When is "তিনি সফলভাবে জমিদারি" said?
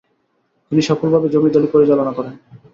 0.71-1.67